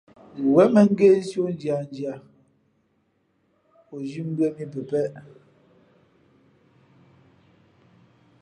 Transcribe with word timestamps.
Wěn 0.53 0.69
mᾱ 0.75 0.81
ngēsī 0.93 1.35
o 1.47 1.49
ndiandia 1.55 2.13
o 3.93 3.95
zhī 4.07 4.21
mbʉ̄ᾱ 4.29 4.47
mǐ 4.55 4.67
pəpēʼ. 4.73 5.13